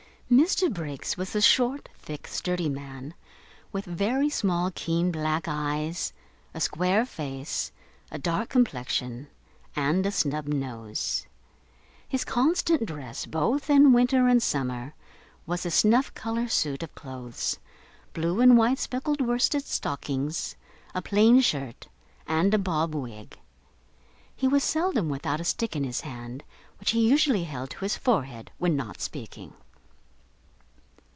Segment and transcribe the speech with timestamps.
[0.33, 3.13] Mr Briggs was a short, thick, sturdy man,
[3.73, 6.13] with very small keen black eyes,
[6.53, 7.69] a square face,
[8.09, 9.27] a dark complexion,
[9.75, 11.25] and a snub nose.
[12.07, 14.93] His constant dress, both in winter and summer,
[15.45, 17.59] was a snuff colour suit of clothes,
[18.13, 20.55] blue and white speckled worsted stockings,
[20.95, 21.89] a plain shirt,
[22.25, 23.37] and a bob wig.
[24.33, 26.41] He was seldom without a stick in his hand,
[26.79, 29.55] which he usually held to his forehead when not speaking.